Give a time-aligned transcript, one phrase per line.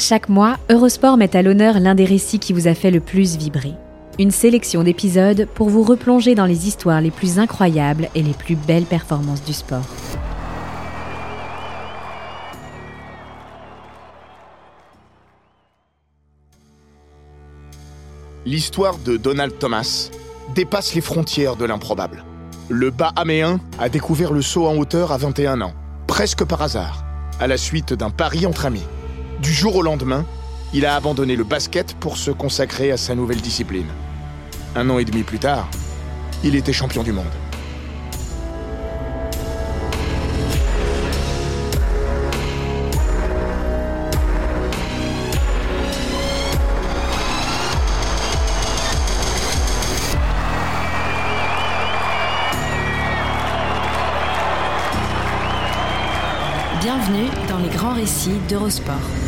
[0.00, 3.36] Chaque mois, Eurosport met à l'honneur l'un des récits qui vous a fait le plus
[3.36, 3.74] vibrer.
[4.20, 8.54] Une sélection d'épisodes pour vous replonger dans les histoires les plus incroyables et les plus
[8.54, 9.84] belles performances du sport.
[18.46, 20.10] L'histoire de Donald Thomas
[20.54, 22.24] dépasse les frontières de l'improbable.
[22.68, 25.74] Le Bahaméen a découvert le saut en hauteur à 21 ans,
[26.06, 27.04] presque par hasard,
[27.40, 28.84] à la suite d'un pari entre amis.
[29.40, 30.26] Du jour au lendemain,
[30.74, 33.86] il a abandonné le basket pour se consacrer à sa nouvelle discipline.
[34.74, 35.70] Un an et demi plus tard,
[36.42, 37.26] il était champion du monde.
[56.80, 59.27] Bienvenue dans les grands récits d'Eurosport.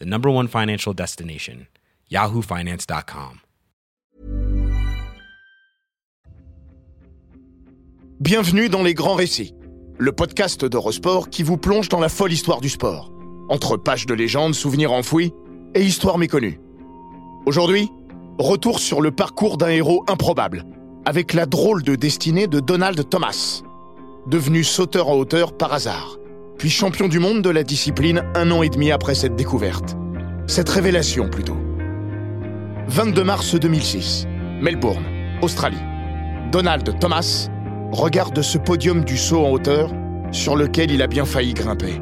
[0.00, 1.66] the number one financial destination,
[2.10, 3.40] yahoofinance.com.
[8.18, 9.54] Bienvenue dans Les Grands Récits,
[9.98, 13.12] le podcast d'Eurosport qui vous plonge dans la folle histoire du sport,
[13.48, 15.32] entre pages de légendes, souvenirs enfouis
[15.74, 16.60] et histoires méconnues.
[17.46, 17.88] Aujourd'hui,
[18.38, 20.64] retour sur le parcours d'un héros improbable,
[21.06, 23.62] avec la drôle de destinée de Donald Thomas,
[24.26, 26.18] devenu sauteur en hauteur par hasard,
[26.60, 29.96] puis champion du monde de la discipline un an et demi après cette découverte.
[30.46, 31.56] Cette révélation plutôt.
[32.86, 34.26] 22 mars 2006,
[34.60, 35.02] Melbourne,
[35.40, 35.80] Australie.
[36.52, 37.48] Donald Thomas
[37.92, 39.90] regarde ce podium du saut en hauteur
[40.32, 41.98] sur lequel il a bien failli grimper.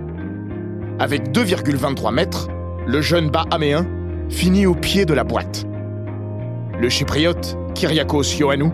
[0.99, 2.49] Avec 2,23 mètres,
[2.85, 3.87] le jeune Bahaméen
[4.29, 5.67] finit au pied de la boîte.
[6.81, 8.73] Le chypriote, Kyriakos Ioannou,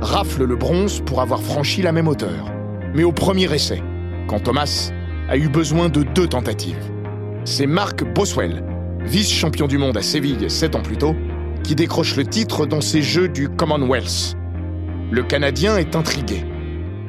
[0.00, 2.50] rafle le bronze pour avoir franchi la même hauteur.
[2.96, 3.80] Mais au premier essai,
[4.26, 4.90] quand Thomas
[5.28, 6.90] a eu besoin de deux tentatives.
[7.44, 8.62] C'est Mark Boswell,
[9.00, 11.14] vice-champion du monde à Séville sept ans plus tôt,
[11.62, 14.36] qui décroche le titre dans ces Jeux du Commonwealth.
[15.10, 16.44] Le Canadien est intrigué.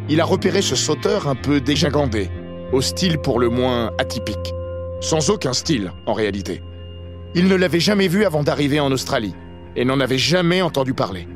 [0.08, 2.30] Il a repéré ce sauteur un peu dégingandé,
[2.72, 4.53] au style pour le moins atypique.
[5.02, 6.62] Sans aucun style, en réalité.
[7.34, 9.36] Il ne l'avait jamais vu avant d'arriver en Australie
[9.76, 11.28] et n'en avait jamais entendu parler.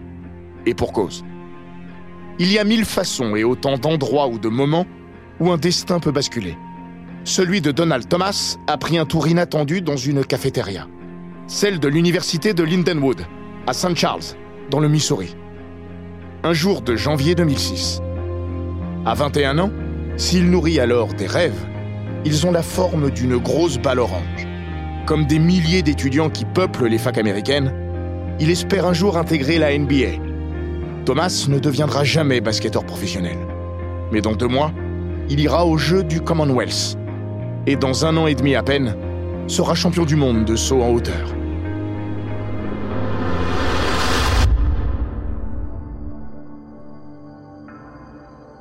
[0.66, 1.26] Et pour cause.
[2.40, 4.86] Il y a mille façons et autant d'endroits ou de moments
[5.42, 6.56] où un destin peut basculer.
[7.26, 10.88] Celui de Donald Thomas a pris un tour inattendu dans une cafétéria.
[11.48, 13.26] Celle de l'université de Lindenwood,
[13.68, 13.96] à St.
[13.96, 14.24] Charles,
[14.72, 15.36] dans le Missouri.
[16.44, 18.02] Un jour de janvier 2006.
[19.06, 19.72] À 21 ans,
[20.16, 21.68] s'il nourrit alors des rêves,
[22.26, 24.48] ils ont la forme d'une grosse balle orange.
[25.06, 27.74] Comme des milliers d'étudiants qui peuplent les facs américaines,
[28.40, 30.22] il espère un jour intégrer la NBA.
[31.06, 33.38] Thomas ne deviendra jamais basketteur professionnel.
[34.12, 34.72] Mais dans deux mois,
[35.30, 36.98] il ira aux Jeux du Commonwealth.
[37.70, 38.96] Et dans un an et demi à peine,
[39.46, 41.36] sera champion du monde de saut en hauteur.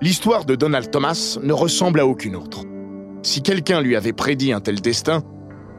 [0.03, 2.65] L'histoire de Donald Thomas ne ressemble à aucune autre.
[3.23, 5.23] Si quelqu'un lui avait prédit un tel destin,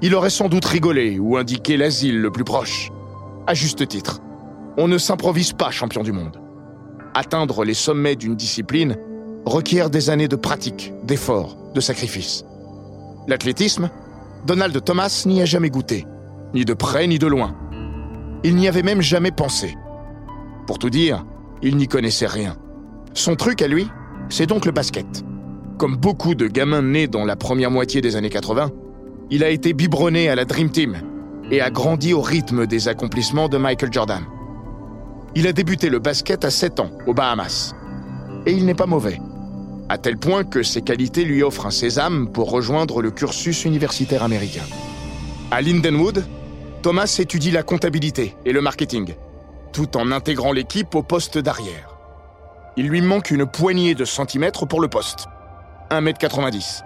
[0.02, 2.90] il aurait sans doute rigolé ou indiqué l'asile le plus proche
[3.46, 4.22] à juste titre.
[4.76, 6.42] On ne s'improvise pas champion du monde.
[7.14, 8.98] Atteindre les sommets d'une discipline
[9.46, 12.44] requiert des années de pratique, d'efforts, de sacrifices.
[13.28, 13.90] L'athlétisme,
[14.46, 16.06] Donald Thomas n'y a jamais goûté,
[16.54, 17.56] ni de près ni de loin.
[18.44, 19.76] Il n'y avait même jamais pensé.
[20.66, 21.26] Pour tout dire,
[21.62, 22.56] il n'y connaissait rien.
[23.14, 23.88] Son truc à lui,
[24.30, 25.24] c'est donc le basket.
[25.78, 28.72] Comme beaucoup de gamins nés dans la première moitié des années 80,
[29.30, 30.98] il a été biberonné à la Dream Team,
[31.52, 34.24] et a grandi au rythme des accomplissements de Michael Jordan.
[35.36, 37.74] Il a débuté le basket à 7 ans, aux Bahamas.
[38.46, 39.20] Et il n'est pas mauvais,
[39.90, 44.22] à tel point que ses qualités lui offrent un sésame pour rejoindre le cursus universitaire
[44.22, 44.64] américain.
[45.50, 46.24] À Lindenwood,
[46.84, 49.16] Thomas étudie la comptabilité et le marketing,
[49.74, 51.98] tout en intégrant l'équipe au poste d'arrière.
[52.78, 55.26] Il lui manque une poignée de centimètres pour le poste,
[55.90, 56.84] 1m90,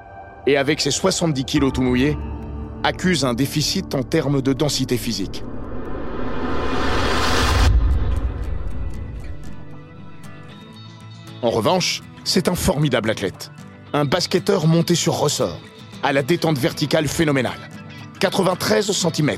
[0.48, 2.18] et avec ses 70 kilos tout mouillés,
[2.84, 5.44] accuse un déficit en termes de densité physique.
[11.42, 13.52] En revanche, c'est un formidable athlète.
[13.94, 15.60] Un basketteur monté sur ressort,
[16.02, 17.70] à la détente verticale phénoménale.
[18.20, 19.38] 93 cm,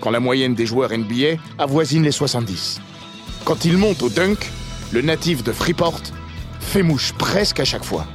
[0.00, 2.80] quand la moyenne des joueurs NBA avoisine les 70.
[3.44, 4.50] Quand il monte au dunk,
[4.92, 6.00] le natif de Freeport
[6.60, 8.06] fait mouche presque à chaque fois.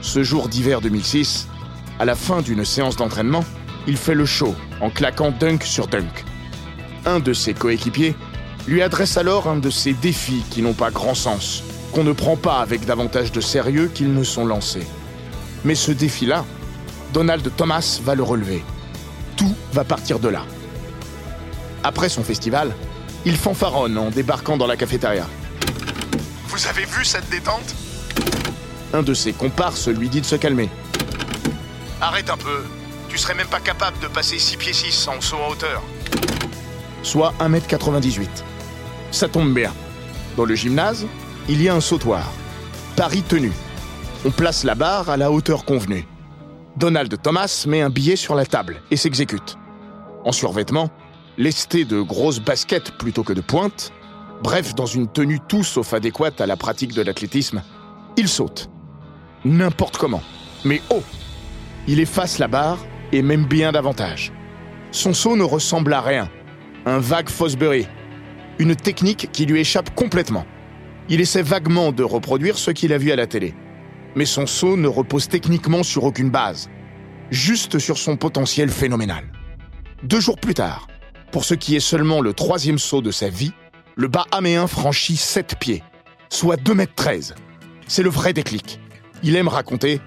[0.00, 1.48] Ce jour d'hiver 2006,
[1.98, 3.44] à la fin d'une séance d'entraînement,
[3.86, 6.24] il fait le show en claquant dunk sur dunk.
[7.04, 8.16] Un de ses coéquipiers
[8.66, 11.62] lui adresse alors un de ces défis qui n'ont pas grand sens,
[11.96, 14.86] qu'on ne prend pas avec davantage de sérieux qu'ils ne sont lancés.
[15.64, 16.44] Mais ce défi-là,
[17.14, 18.62] Donald Thomas va le relever.
[19.34, 20.44] Tout va partir de là.
[21.82, 22.74] Après son festival,
[23.24, 25.26] il fanfaronne en débarquant dans la cafétéria.
[26.48, 27.74] Vous avez vu cette détente?
[28.92, 30.68] Un de ses comparses lui dit de se calmer.
[32.02, 32.62] Arrête un peu.
[33.08, 35.82] Tu serais même pas capable de passer 6 pieds 6 en saut en hauteur.
[37.02, 38.28] Soit 1m98.
[39.12, 39.72] Ça tombe bien.
[40.36, 41.06] Dans le gymnase,
[41.48, 42.32] il y a un sautoir.
[42.96, 43.52] Paris tenu.
[44.24, 46.06] On place la barre à la hauteur convenue.
[46.76, 49.56] Donald Thomas met un billet sur la table et s'exécute.
[50.24, 50.90] En survêtement,
[51.38, 53.92] lesté de grosses baskets plutôt que de pointes,
[54.42, 57.62] bref, dans une tenue tout sauf adéquate à la pratique de l'athlétisme,
[58.16, 58.68] il saute.
[59.44, 60.22] N'importe comment.
[60.64, 61.02] Mais oh
[61.86, 62.78] Il efface la barre
[63.12, 64.32] et même bien davantage.
[64.90, 66.28] Son saut ne ressemble à rien.
[66.86, 67.86] Un vague Fosbury.
[68.58, 70.46] Une technique qui lui échappe complètement.
[71.08, 73.54] Il essaie vaguement de reproduire ce qu'il a vu à la télé.
[74.16, 76.68] Mais son saut ne repose techniquement sur aucune base,
[77.30, 79.24] juste sur son potentiel phénoménal.
[80.02, 80.88] Deux jours plus tard,
[81.30, 83.52] pour ce qui est seulement le troisième saut de sa vie,
[83.94, 85.82] le Bahaméen franchit 7 pieds,
[86.28, 87.34] soit 2 mètres 13.
[87.86, 88.80] C'est le vrai déclic.
[89.22, 90.00] Il aime raconter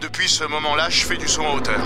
[0.00, 1.80] Depuis ce moment-là, je fais du saut en hauteur.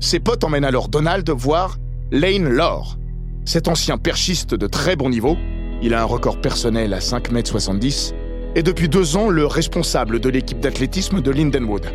[0.00, 1.76] Ses potes emmènent alors Donald voir
[2.10, 2.98] Lane Lore.
[3.44, 5.36] Cet ancien perchiste de très bon niveau,
[5.82, 8.16] il a un record personnel à 5,70 m,
[8.54, 11.86] est depuis deux ans le responsable de l'équipe d'athlétisme de Lindenwood.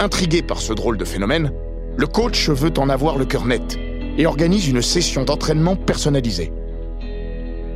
[0.00, 1.50] Intrigué par ce drôle de phénomène,
[1.96, 3.78] le coach veut en avoir le cœur net
[4.18, 6.52] et organise une session d'entraînement personnalisée.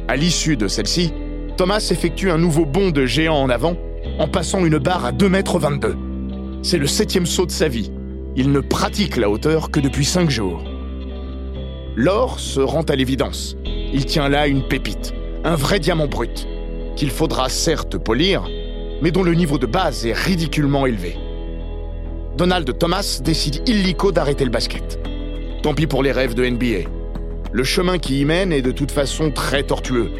[0.06, 1.14] À l'issue de celle-ci,
[1.56, 3.76] Thomas effectue un nouveau bond de géant en avant
[4.18, 5.96] en passant une barre à 2,22 m.
[6.62, 7.90] C'est le septième saut de sa vie.
[8.36, 10.62] Il ne pratique la hauteur que depuis cinq jours.
[11.96, 13.56] L'or se rend à l'évidence.
[13.92, 16.46] Il tient là une pépite, un vrai diamant brut,
[16.94, 18.48] qu'il faudra certes polir,
[19.02, 21.16] mais dont le niveau de base est ridiculement élevé.
[22.36, 25.00] Donald Thomas décide illico d'arrêter le basket.
[25.62, 26.88] Tant pis pour les rêves de NBA.
[27.52, 30.10] Le chemin qui y mène est de toute façon très tortueux,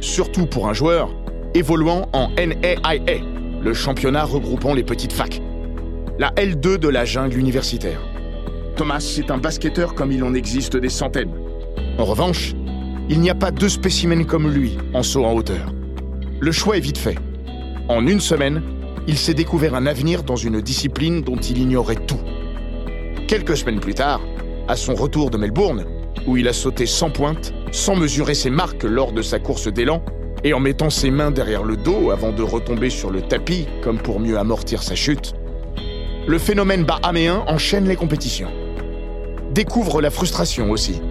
[0.00, 1.14] surtout pour un joueur
[1.54, 3.20] évoluant en NAIA,
[3.62, 5.40] le championnat regroupant les petites facs,
[6.18, 8.00] la L2 de la jungle universitaire.
[8.82, 11.30] Thomas est un basketteur comme il en existe des centaines.
[11.98, 12.52] En revanche,
[13.08, 15.72] il n'y a pas deux spécimens comme lui en saut en hauteur.
[16.40, 17.14] Le choix est vite fait.
[17.88, 18.60] En une semaine,
[19.06, 22.18] il s'est découvert un avenir dans une discipline dont il ignorait tout.
[23.28, 24.20] Quelques semaines plus tard,
[24.66, 25.84] à son retour de Melbourne,
[26.26, 30.04] où il a sauté sans pointe, sans mesurer ses marques lors de sa course d'élan,
[30.42, 33.98] et en mettant ses mains derrière le dos avant de retomber sur le tapis comme
[33.98, 35.34] pour mieux amortir sa chute,
[36.26, 38.50] le phénomène bahaméen enchaîne les compétitions.
[39.52, 41.02] Découvre la frustration aussi.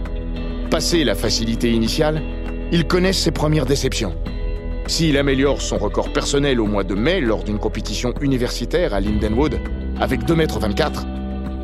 [0.71, 2.23] Passé la facilité initiale,
[2.71, 4.15] il connaît ses premières déceptions.
[4.87, 9.59] S'il améliore son record personnel au mois de mai lors d'une compétition universitaire à Lindenwood,
[9.99, 11.05] avec 2m24,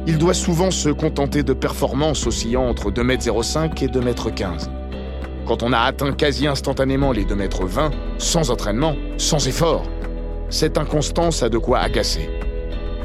[0.05, 4.69] il doit souvent se contenter de performances oscillant entre 2m05 et 2m15.
[5.47, 9.81] Quand on a atteint quasi instantanément les 2m20, sans entraînement, sans effort,
[10.51, 12.29] cette inconstance a de quoi agacer.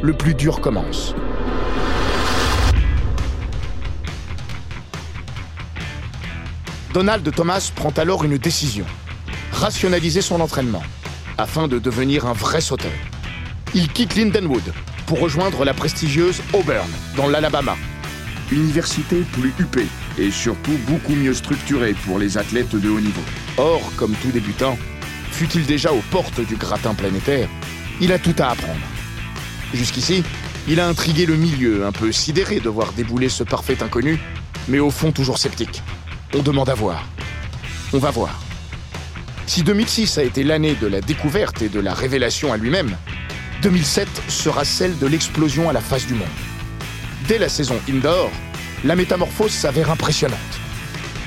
[0.03, 1.15] Le plus dur commence.
[6.93, 8.85] Donald Thomas prend alors une décision
[9.51, 10.83] rationaliser son entraînement
[11.39, 12.93] afin de devenir un vrai sauteur.
[13.75, 14.75] Il quitte Lindenwood
[15.07, 17.77] pour rejoindre la prestigieuse Auburn dans l'Alabama.
[18.51, 19.87] Université plus huppée
[20.19, 23.23] et surtout beaucoup mieux structurée pour les athlètes de haut niveau.
[23.57, 24.77] Or, comme tout débutant,
[25.31, 27.49] fut-il déjà aux portes du gratin planétaire,
[28.03, 28.81] il a tout à apprendre.
[29.73, 30.23] Jusqu'ici,
[30.69, 34.21] il a intrigué le milieu, un peu sidéré de voir débouler ce parfait inconnu,
[34.69, 35.83] mais au fond toujours sceptique.
[36.35, 37.07] On demande à voir.
[37.93, 38.41] On va voir.
[39.47, 42.97] Si 2006 a été l'année de la découverte et de la révélation à lui-même,
[43.61, 46.27] 2007 sera celle de l'explosion à la face du monde.
[47.29, 48.31] Dès la saison indoor,
[48.83, 50.39] la métamorphose s'avère impressionnante.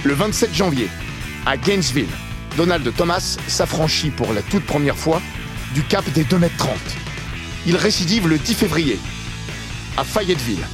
[0.03, 0.89] Le 27 janvier,
[1.45, 2.09] à Gainesville,
[2.57, 5.21] Donald Thomas s'affranchit pour la toute première fois
[5.75, 6.71] du cap des 2 m 30.
[7.67, 8.97] Il récidive le 10 février,
[9.97, 10.65] à Fayetteville.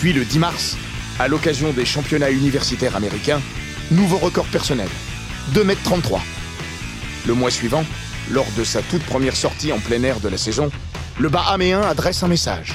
[0.00, 0.76] Puis le 10 mars,
[1.18, 3.40] à l'occasion des championnats universitaires américains,
[3.90, 4.88] nouveau record personnel,
[5.54, 6.20] 2m33.
[7.26, 7.84] Le mois suivant,
[8.30, 10.70] lors de sa toute première sortie en plein air de la saison,
[11.18, 12.74] le Bahaméen adresse un message.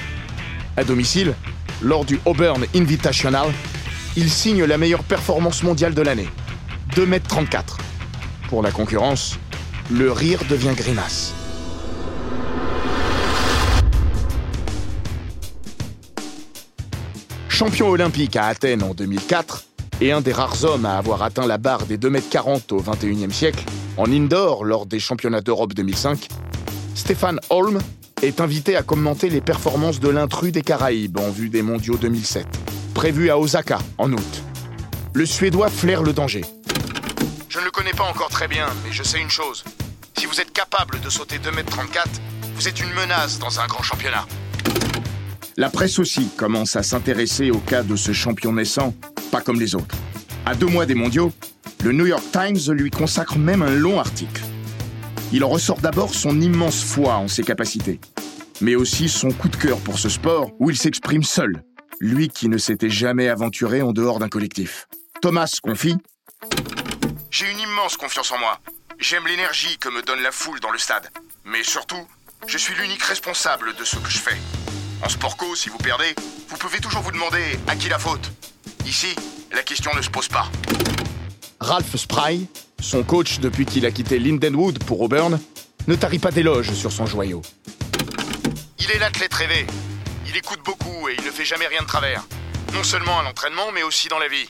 [0.78, 1.36] À domicile,
[1.82, 3.48] lors du Auburn Invitational,
[4.16, 6.30] il signe la meilleure performance mondiale de l'année,
[6.96, 7.78] 2m34.
[8.50, 9.38] Pour la concurrence,
[9.90, 11.34] le rire devient grimace.
[17.62, 19.65] Champion olympique à Athènes en 2004
[20.01, 23.63] et un des rares hommes à avoir atteint la barre des 2m40 au XXIe siècle,
[23.98, 26.27] en indoor lors des championnats d'Europe 2005,
[26.96, 27.77] Stéphane Holm
[28.24, 32.48] est invité à commenter les performances de l'intrus des Caraïbes en vue des mondiaux 2007,
[32.96, 34.44] prévus à Osaka en août.
[35.13, 36.44] Le Suédois flaire le danger.
[37.48, 39.63] Je ne le connais pas encore très bien, mais je sais une chose.
[40.18, 42.08] Si vous êtes capable de sauter 2m34,
[42.56, 44.25] vous êtes une menace dans un grand championnat.
[45.58, 48.93] La presse aussi commence à s'intéresser au cas de ce champion naissant,
[49.31, 49.96] pas comme les autres.
[50.46, 51.31] À deux mois des mondiaux,
[51.84, 54.41] le New York Times lui consacre même un long article.
[55.34, 58.00] Il en ressort d'abord son immense foi en ses capacités,
[58.62, 61.63] mais aussi son coup de cœur pour ce sport où il s'exprime seul,
[62.00, 64.88] lui qui ne s'était jamais aventuré en dehors d'un collectif.
[65.22, 65.98] Thomas confie
[67.29, 68.60] J'ai une immense confiance en moi.
[69.00, 71.10] J'aime l'énergie que me donne la foule dans le stade.
[71.43, 72.08] Mais surtout,
[72.48, 74.38] je suis l'unique responsable de ce que je fais.
[75.03, 76.13] En sport co, si vous perdez,
[76.48, 78.31] vous pouvez toujours vous demander à qui la faute.
[78.86, 79.15] Ici,
[79.51, 80.50] la question ne se pose pas.
[81.60, 82.48] Ralph Spry,
[82.79, 85.39] son coach depuis qu'il a quitté Lindenwood pour Auburn,
[85.88, 87.41] ne tarit pas d'éloges sur son joyau.
[88.79, 89.65] Il est l'athlète rêvé.
[90.27, 92.24] Il écoute beaucoup et il ne fait jamais rien de travers.
[92.74, 94.48] Non seulement à l'entraînement, mais aussi dans la vie.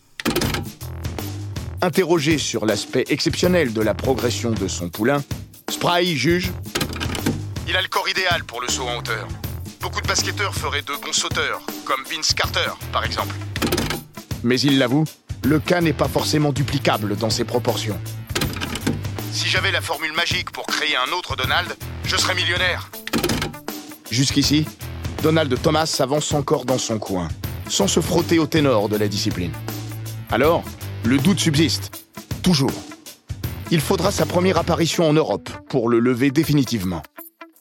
[1.81, 5.23] Interrogé sur l'aspect exceptionnel de la progression de son poulain,
[5.69, 6.51] Spry juge
[7.67, 9.27] Il a le corps idéal pour le saut en hauteur.
[9.81, 13.35] Beaucoup de basketteurs feraient de bons sauteurs, comme Vince Carter, par exemple.
[14.43, 15.05] Mais il l'avoue,
[15.43, 17.99] le cas n'est pas forcément duplicable dans ses proportions.
[19.31, 22.91] Si j'avais la formule magique pour créer un autre Donald, je serais millionnaire.
[24.11, 24.67] Jusqu'ici,
[25.23, 27.27] Donald Thomas s'avance encore dans son coin,
[27.67, 29.53] sans se frotter au ténor de la discipline.
[30.29, 30.63] Alors,
[31.05, 32.05] le doute subsiste,
[32.43, 32.73] toujours.
[33.71, 37.01] Il faudra sa première apparition en Europe pour le lever définitivement.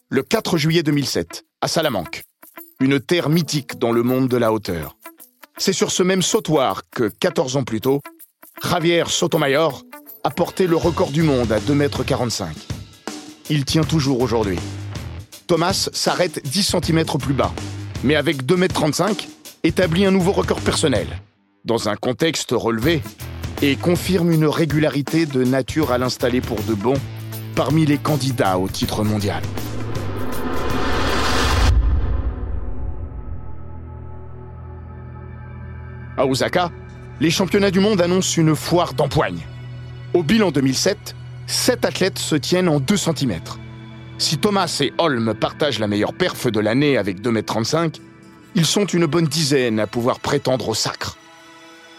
[0.08, 2.22] Le 4 juillet 2007, à Salamanque,
[2.80, 4.96] une terre mythique dans le monde de la hauteur.
[5.58, 8.00] C'est sur ce même sautoir que, 14 ans plus tôt,
[8.62, 9.82] Javier Sotomayor
[10.24, 12.54] a porté le record du monde à 2,45 m.
[13.50, 14.58] Il tient toujours aujourd'hui.
[15.46, 17.52] Thomas s'arrête 10 cm plus bas,
[18.04, 19.14] mais avec 2,35 m,
[19.62, 21.06] établit un nouveau record personnel,
[21.66, 23.02] dans un contexte relevé,
[23.60, 26.94] et confirme une régularité de nature à l'installer pour de bon
[27.54, 29.42] parmi les candidats au titre mondial.
[36.20, 36.70] À Osaka,
[37.18, 39.40] les championnats du monde annoncent une foire d'empoigne.
[40.12, 43.40] Au bilan 2007, 7 athlètes se tiennent en 2 cm.
[44.18, 47.90] Si Thomas et Holm partagent la meilleure perf de l'année avec 2,35 m,
[48.54, 51.16] ils sont une bonne dizaine à pouvoir prétendre au sacre.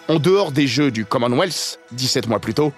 [0.08, 2.74] En dehors des Jeux du Commonwealth, 17 mois plus tôt,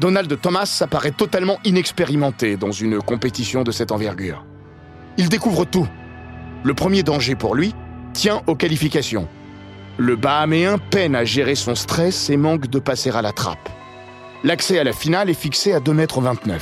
[0.00, 4.44] Donald Thomas apparaît totalement inexpérimenté dans une compétition de cette envergure.
[5.18, 5.86] Il découvre tout.
[6.64, 7.76] Le premier danger pour lui
[8.12, 9.28] tient aux qualifications
[10.00, 13.68] le Bahaméen peine à gérer son stress et manque de passer à la trappe.
[14.42, 16.58] L'accès à la finale est fixé à 2,29 m.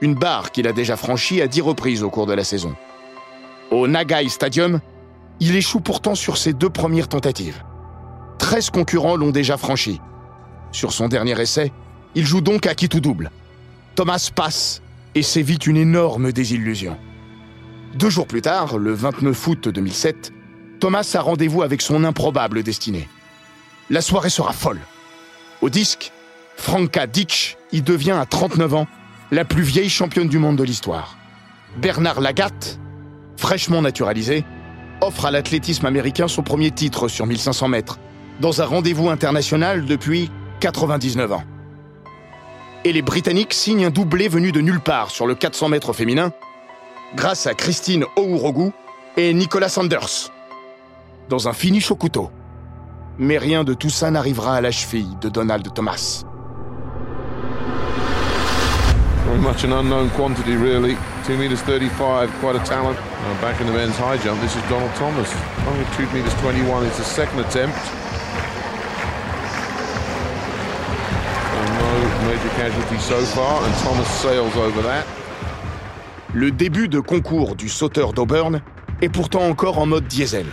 [0.00, 2.76] Une barre qu'il a déjà franchie à 10 reprises au cours de la saison.
[3.72, 4.78] Au Nagai Stadium,
[5.40, 7.60] il échoue pourtant sur ses deux premières tentatives.
[8.38, 10.00] 13 concurrents l'ont déjà franchi.
[10.70, 11.72] Sur son dernier essai,
[12.14, 13.32] il joue donc à qui tout double.
[13.96, 14.80] Thomas passe
[15.16, 16.96] et s'évite une énorme désillusion.
[17.96, 20.33] Deux jours plus tard, le 29 août 2007,
[20.84, 23.08] Thomas a rendez-vous avec son improbable destinée.
[23.88, 24.80] La soirée sera folle.
[25.62, 26.12] Au disque,
[26.58, 28.86] Franka Ditch y devient à 39 ans
[29.30, 31.16] la plus vieille championne du monde de l'histoire.
[31.78, 32.78] Bernard Lagatte,
[33.38, 34.44] fraîchement naturalisé,
[35.00, 37.98] offre à l'athlétisme américain son premier titre sur 1500 mètres,
[38.40, 41.44] dans un rendez-vous international depuis 99 ans.
[42.84, 46.30] Et les Britanniques signent un doublé venu de nulle part sur le 400 mètres féminin,
[47.14, 48.74] grâce à Christine Ourougou
[49.16, 50.33] et Nicolas Sanders
[51.28, 52.30] dans un finish au couteau.
[53.18, 56.24] Mais rien de tout ça n'arrivera à la cheville de Donald Thomas.
[59.26, 60.96] Very much an unknown quantity, really.
[61.26, 62.96] 2 meters 35, quite a talent.
[63.40, 65.32] Back in the men's high jump, this is Donald Thomas.
[65.66, 67.78] Only 2 meters 21 is the second attempt.
[71.94, 75.04] no major casualty so far, and Thomas sails over that.
[76.34, 78.60] Le début de concours du sauteur d'Auburn
[79.00, 80.46] est pourtant encore en mode diesel.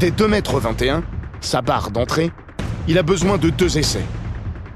[0.00, 1.02] Dès 2,21 m,
[1.40, 2.30] sa barre d'entrée,
[2.86, 4.04] il a besoin de deux essais.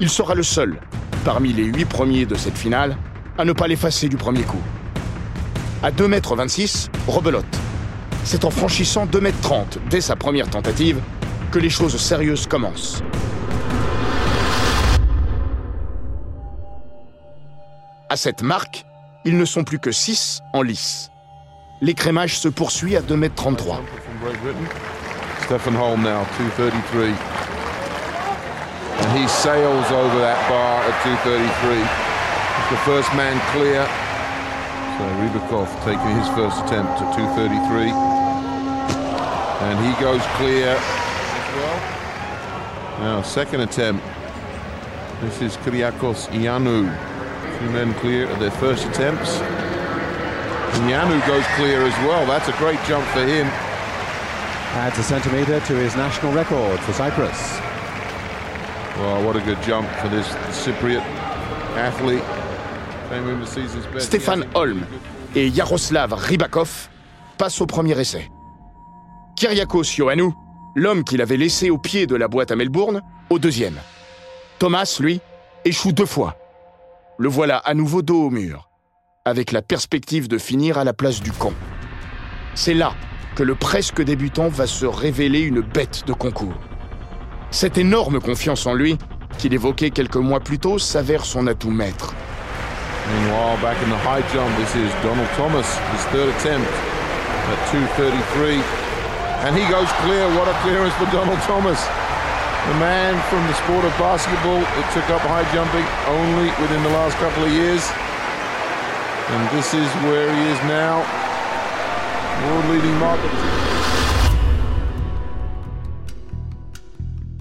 [0.00, 0.80] il sera le seul,
[1.24, 2.96] parmi les huit premiers de cette finale,
[3.38, 4.60] à ne pas l'effacer du premier coup.
[5.80, 7.46] À 2m26, rebelote.
[8.24, 11.00] C'est en franchissant 2m30 dès sa première tentative
[11.52, 13.00] que les choses sérieuses commencent.
[18.10, 18.84] À cette marque,
[19.24, 21.10] ils ne sont plus que 6 en lice.
[21.80, 23.76] L'écrémage se poursuit à 2m33.
[25.44, 27.12] Stefan Holm now, 233.
[29.02, 31.82] And he sails over that bar at 233.
[31.82, 33.82] It's the first man clear.
[34.96, 37.90] So Rybakov taking his first attempt at 233.
[39.66, 41.78] And he goes clear as well.
[43.00, 44.04] Now, second attempt.
[45.20, 46.86] This is Kyriakos Ianu.
[47.58, 49.40] Two men clear at their first attempts.
[49.40, 52.24] And Ianu goes clear as well.
[52.26, 53.50] That's a great jump for him.
[54.74, 57.60] Adds a centimetre to his national record for Cyprus.
[58.98, 61.02] Well, what a good jump for this Cypriot
[61.76, 62.22] athlete.
[63.98, 64.80] Stéphane Holm
[65.34, 66.88] et Yaroslav Rybakov
[67.36, 68.30] passent au premier essai.
[69.36, 70.34] Kyriakos Ioannou,
[70.74, 73.76] l'homme qu'il avait laissé au pied de la boîte à Melbourne, au deuxième.
[74.58, 75.20] Thomas, lui,
[75.66, 76.36] échoue deux fois.
[77.18, 78.70] Le voilà à nouveau dos au mur,
[79.26, 81.52] avec la perspective de finir à la place du con.
[82.54, 82.94] C'est là
[83.34, 86.54] que le presque débutant va se révéler une bête de concours.
[87.50, 88.98] Cette énorme confiance en lui,
[89.38, 92.14] qu'il évoquait quelques mois plus tôt, s'avère son atout maître.
[93.08, 96.70] Meanwhile, back in the high jump, this is Donald Thomas, his third attempt
[97.50, 98.62] at 233.
[99.42, 100.22] And he goes clear.
[100.38, 101.82] What a clearance for Donald Thomas.
[102.70, 106.94] The man from the sport of basketball that took up high jumping only within the
[106.94, 107.82] last couple of years.
[109.34, 111.02] And this is where he is now.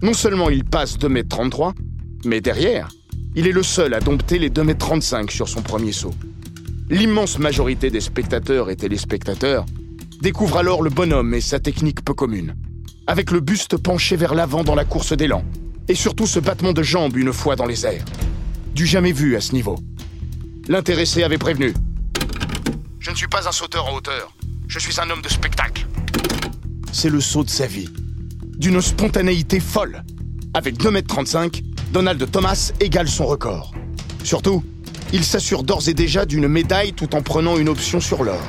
[0.02, 1.74] Non seulement il passe 2m33,
[2.26, 2.90] mais derrière,
[3.36, 6.14] il est le seul à dompter les 2m35 sur son premier saut.
[6.90, 9.66] L'immense majorité des spectateurs et téléspectateurs
[10.22, 12.56] découvre alors le bonhomme et sa technique peu commune,
[13.08, 15.44] avec le buste penché vers l'avant dans la course d'élan,
[15.88, 18.06] et surtout ce battement de jambes une fois dans les airs.
[18.74, 19.78] Du jamais vu à ce niveau.
[20.68, 21.74] L'intéressé avait prévenu.
[23.00, 24.34] Je ne suis pas un sauteur en hauteur,
[24.72, 25.86] je suis un homme de spectacle.
[26.94, 27.90] C'est le saut de sa vie.
[28.58, 30.02] D'une spontanéité folle.
[30.54, 33.74] Avec 2m35, Donald Thomas égale son record.
[34.24, 34.64] Surtout,
[35.12, 38.40] il s'assure d'ores et déjà d'une médaille tout en prenant une option sur l'or.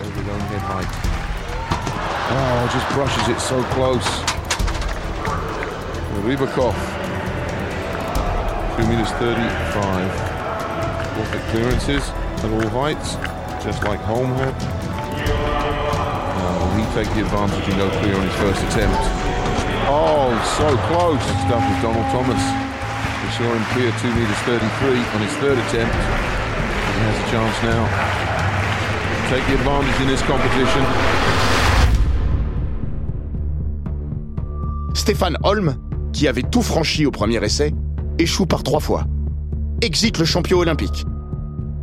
[2.31, 4.07] Oh, just brushes it so close.
[6.25, 6.75] Rybakov.
[8.79, 9.43] 2 meters 35.
[11.17, 12.13] Perfect clearances
[12.45, 13.17] at all heights,
[13.65, 14.82] just like Holm had.
[16.77, 18.97] He take the advantage and go clear on his first attempt.
[19.93, 21.21] Oh, so close.
[21.53, 22.41] Up is Donald Thomas.
[23.23, 25.95] We saw him clear 2 meters 33 on his third attempt.
[25.95, 27.85] He has a chance now.
[29.29, 30.83] Take the advantage in this competition.
[34.95, 35.77] Stéphane Holm,
[36.13, 37.75] qui avait tout franchi au premier essai,
[38.19, 39.05] échoue par trois fois.
[39.83, 41.05] Exit le champion olympique.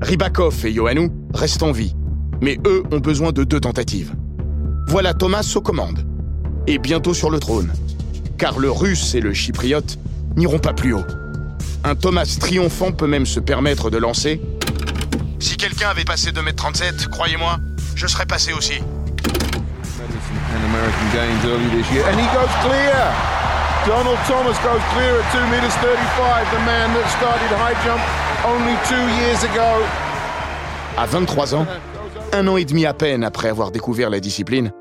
[0.01, 1.95] Rybakov et Ioannou restent en vie,
[2.41, 4.15] mais eux ont besoin de deux tentatives.
[4.89, 6.03] Voilà Thomas aux commandes,
[6.65, 7.71] et bientôt sur le trône,
[8.39, 9.99] car le russe et le chypriote
[10.35, 11.05] n'iront pas plus haut.
[11.83, 14.41] Un Thomas triomphant peut même se permettre de lancer
[15.37, 17.57] Si quelqu'un avait passé 2m37, croyez-moi,
[17.93, 18.79] je serais passé aussi.
[23.85, 28.01] Donald Thomas goes clear at 2 meters 35, the man that started high jump
[28.43, 29.85] only two years ago.
[30.97, 31.67] À 23 ans,
[32.33, 34.71] un an et demi à peine après avoir découvert la discipline,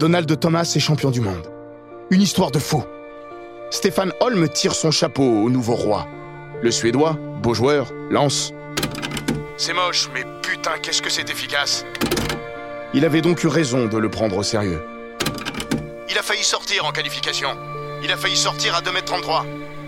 [0.00, 1.46] Donald Thomas est champion du monde.
[2.08, 2.82] Une histoire de fou.
[3.70, 6.08] Stéphane Holm tire son chapeau au nouveau roi.
[6.62, 8.54] Le Suédois, beau joueur, lance.
[9.58, 11.84] C'est moche, mais putain, qu'est-ce que c'est efficace.
[12.94, 14.82] Il avait donc eu raison de le prendre au sérieux.
[16.08, 17.50] Il a failli sortir en qualification.
[18.02, 19.44] Il a failli sortir à 2m33.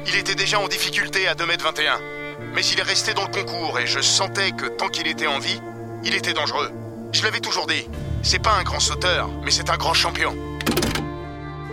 [0.08, 2.52] Il était déjà en difficulté à 2m21.
[2.54, 5.38] Mais il est resté dans le concours et je sentais que tant qu'il était en
[5.38, 5.62] vie,
[6.04, 6.70] il était dangereux.
[7.12, 7.88] Je l'avais toujours dit.
[8.24, 10.36] C'est pas un grand sauteur, mais c'est un grand champion.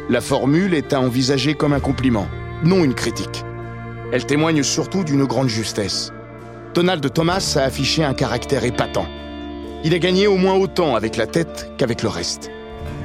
[0.10, 2.28] La formule est à envisager comme un compliment,
[2.64, 3.44] non une critique.
[4.12, 6.12] Elle témoigne surtout d'une grande justesse.
[6.74, 9.06] Donald Thomas a affiché un caractère épatant.
[9.84, 12.50] Il a gagné au moins autant avec la tête qu'avec le reste.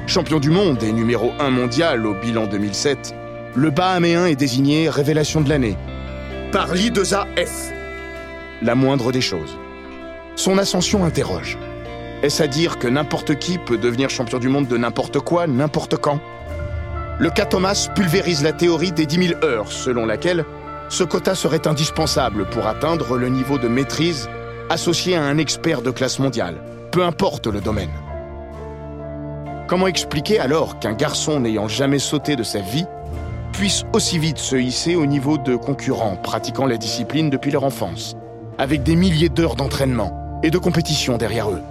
[0.07, 3.13] Champion du monde et numéro 1 mondial au bilan 2007,
[3.55, 5.77] le Bahaméen est désigné révélation de l'année
[6.51, 7.71] par l'I2A F.
[8.63, 9.55] La moindre des choses.
[10.35, 11.59] Son ascension interroge.
[12.25, 15.97] Est-ce à dire que n'importe qui peut devenir champion du monde de n'importe quoi, n'importe
[15.97, 16.19] quand?
[17.19, 20.43] Le cas Thomas pulvérise la théorie des 10 000 heures, selon laquelle
[20.89, 24.27] ce quota serait indispensable pour atteindre le niveau de maîtrise
[24.71, 26.55] associé à un expert de classe mondiale,
[26.91, 27.93] peu importe le domaine.
[29.67, 32.87] Comment expliquer alors qu'un garçon n'ayant jamais sauté de sa vie
[33.51, 38.17] puisse aussi vite se hisser au niveau de concurrents pratiquant la discipline depuis leur enfance,
[38.57, 41.61] avec des milliers d'heures d'entraînement et de compétition derrière eux?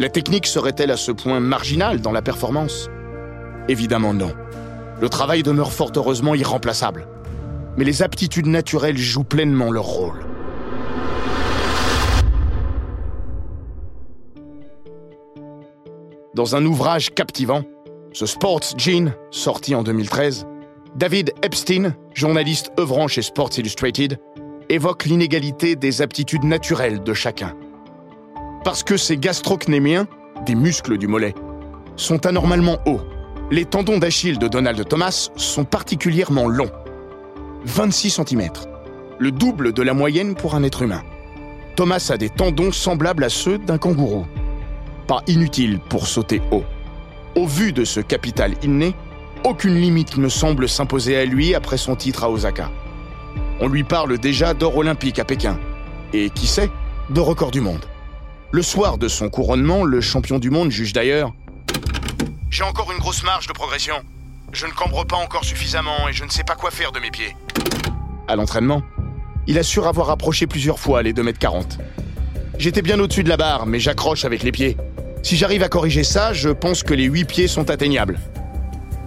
[0.00, 2.90] La technique serait-elle à ce point marginale dans la performance?
[3.68, 4.32] Évidemment non.
[5.00, 7.06] Le travail demeure fort heureusement irremplaçable.
[7.76, 10.26] Mais les aptitudes naturelles jouent pleinement leur rôle.
[16.34, 17.62] Dans un ouvrage captivant,
[18.12, 20.46] ce Sports Gene, sorti en 2013,
[20.96, 24.18] David Epstein, journaliste œuvrant chez Sports Illustrated,
[24.68, 27.54] évoque l'inégalité des aptitudes naturelles de chacun.
[28.64, 30.06] Parce que ces gastrocnémiens,
[30.46, 31.34] des muscles du mollet,
[31.96, 33.00] sont anormalement hauts
[33.50, 36.70] les tendons d'Achille de Donald Thomas sont particulièrement longs.
[37.64, 38.48] 26 cm,
[39.18, 41.02] le double de la moyenne pour un être humain.
[41.76, 44.26] Thomas a des tendons semblables à ceux d'un kangourou.
[45.06, 46.64] Pas inutile pour sauter haut.
[47.36, 48.94] Au vu de ce capital inné,
[49.44, 52.70] aucune limite ne semble s'imposer à lui après son titre à Osaka.
[53.60, 55.58] On lui parle déjà d'or olympique à Pékin.
[56.12, 56.70] Et qui sait,
[57.10, 57.84] de record du monde.
[58.54, 61.34] Le soir de son couronnement, le champion du monde juge d'ailleurs
[62.50, 63.96] j'ai encore une grosse marge de progression.
[64.52, 67.10] Je ne cambre pas encore suffisamment et je ne sais pas quoi faire de mes
[67.10, 67.34] pieds.
[68.28, 68.84] À l'entraînement,
[69.48, 71.78] il assure avoir approché plusieurs fois les 2m40.
[72.56, 74.76] J'étais bien au-dessus de la barre, mais j'accroche avec les pieds.
[75.24, 78.20] Si j'arrive à corriger ça, je pense que les 8 pieds sont atteignables.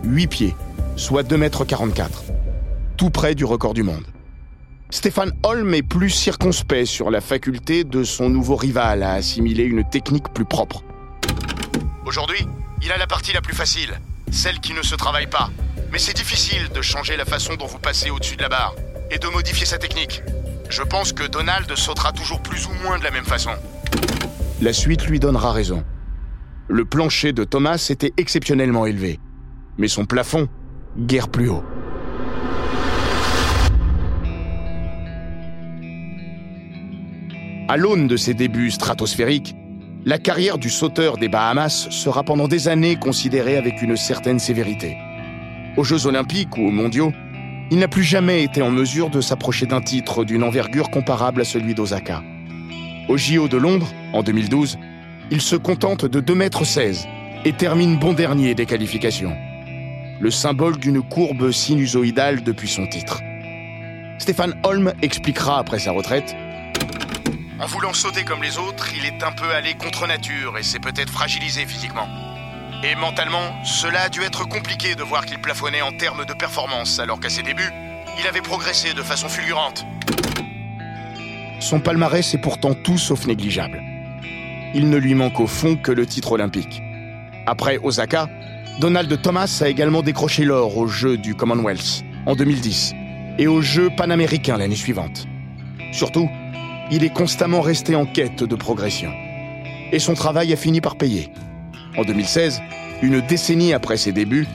[0.04, 0.56] 8 pieds,
[0.98, 2.10] soit 2m44.
[2.98, 4.04] Tout près du record du monde.
[4.90, 9.84] Stéphane Holm est plus circonspect sur la faculté de son nouveau rival à assimiler une
[9.88, 10.82] technique plus propre.
[12.06, 12.48] Aujourd'hui,
[12.82, 14.00] il a la partie la plus facile,
[14.32, 15.50] celle qui ne se travaille pas.
[15.92, 18.76] Mais c'est difficile de changer la façon dont vous passez au-dessus de la barre
[19.12, 20.24] et de modifier sa technique.
[20.70, 23.52] Je pense que Donald sautera toujours plus ou moins de la même façon.
[24.62, 25.84] La suite lui donnera raison.
[26.70, 29.20] Le plancher de Thomas était exceptionnellement élevé,
[29.78, 30.48] mais son plafond,
[30.98, 31.64] guère plus haut.
[37.70, 39.54] À l'aune de ses débuts stratosphériques,
[40.06, 44.96] la carrière du sauteur des Bahamas sera pendant des années considérée avec une certaine sévérité.
[45.76, 47.12] Aux Jeux olympiques ou aux mondiaux,
[47.70, 51.44] il n'a plus jamais été en mesure de s'approcher d'un titre d'une envergure comparable à
[51.44, 52.24] celui d'Osaka.
[53.10, 54.78] Au JO de Londres, en 2012,
[55.30, 57.12] il se contente de 2,16 m
[57.44, 59.36] et termine bon dernier des qualifications.
[60.22, 63.22] Le symbole d'une courbe sinusoïdale depuis son titre.
[64.20, 66.34] Stéphane Holm expliquera après sa retraite
[67.60, 70.80] en voulant sauter comme les autres, il est un peu allé contre nature et s'est
[70.80, 72.08] peut-être fragilisé physiquement.
[72.84, 77.00] Et mentalement, cela a dû être compliqué de voir qu'il plafonnait en termes de performance,
[77.00, 77.72] alors qu'à ses débuts,
[78.20, 79.86] il avait progressé de façon fulgurante.
[81.60, 83.82] Son palmarès est pourtant tout sauf négligeable.
[84.76, 86.84] Il ne lui manque au fond que le titre olympique.
[87.48, 88.28] Après Osaka,
[88.80, 92.94] Donald Thomas a également décroché l'or aux Jeux du Commonwealth en 2010
[93.40, 95.26] et aux Jeux panaméricains l'année suivante.
[95.92, 96.30] Surtout,
[96.92, 99.12] il est constamment resté en quête de progression.
[99.92, 101.32] Et son travail a fini par payer.
[101.98, 102.62] En 2016,
[103.02, 104.48] une décennie après ses débuts,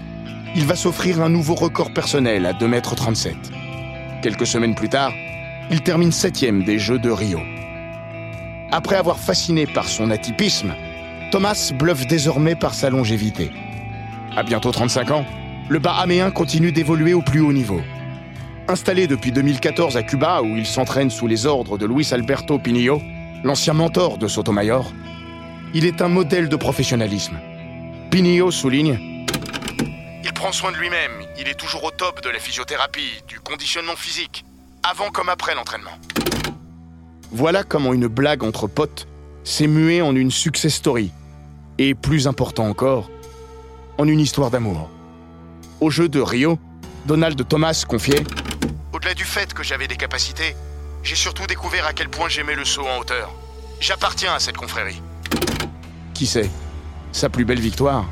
[0.55, 3.37] il va s'offrir un nouveau record personnel à 2,37 m.
[4.23, 5.12] Quelques semaines plus tard,
[5.71, 7.40] il termine septième des Jeux de Rio.
[8.71, 10.75] Après avoir fasciné par son atypisme,
[11.31, 13.51] Thomas bluffe désormais par sa longévité.
[14.37, 15.25] À bientôt 35 ans,
[15.68, 17.81] le Bahaméen continue d'évoluer au plus haut niveau.
[18.68, 23.01] Installé depuis 2014 à Cuba, où il s'entraîne sous les ordres de Luis Alberto Pinillo,
[23.42, 24.92] l'ancien mentor de Sotomayor,
[25.75, 27.38] il est un modèle de professionnalisme.
[28.11, 29.27] Pinillo souligne
[30.22, 33.96] Il prend soin de lui-même, il est toujours au top de la physiothérapie, du conditionnement
[33.96, 34.44] physique,
[34.88, 35.98] avant comme après l'entraînement.
[37.33, 39.09] Voilà comment une blague entre potes
[39.42, 41.11] s'est muée en une success story,
[41.79, 43.11] et plus important encore,
[43.98, 44.88] en une histoire d'amour.
[45.81, 46.59] Au jeu de Rio,
[47.07, 48.22] Donald Thomas confiait
[48.92, 50.55] au-delà du fait que j'avais des capacités,
[51.02, 53.33] j'ai surtout découvert à quel point j'aimais le saut en hauteur.
[53.81, 55.02] J'appartiens à cette confrérie.
[56.14, 56.50] Qui sait?
[57.11, 58.07] Sa plus belle victoire,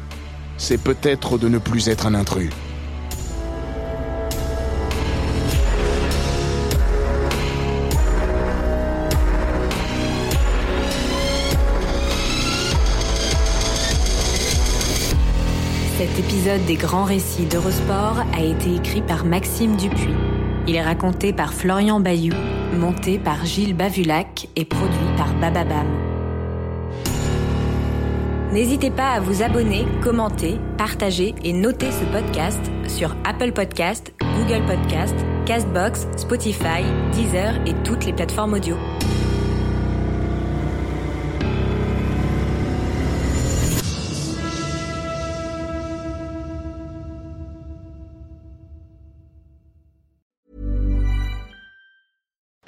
[0.56, 2.50] c'est peut-être de ne plus être un intrus.
[15.98, 20.39] Cet épisode des grands récits d'Eurosport a été écrit par Maxime Dupuis.
[20.70, 22.32] Il est raconté par Florian Bayou,
[22.78, 25.88] monté par Gilles Bavulac et produit par Bababam.
[28.52, 34.64] N'hésitez pas à vous abonner, commenter, partager et noter ce podcast sur Apple Podcast, Google
[34.64, 38.76] Podcast, Castbox, Spotify, Deezer et toutes les plateformes audio.